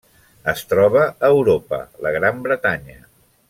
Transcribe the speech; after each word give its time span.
Es 0.53 0.63
troba 0.71 1.03
a 1.09 1.31
Europa: 1.37 1.81
la 2.07 2.15
Gran 2.19 2.41
Bretanya. 2.49 2.99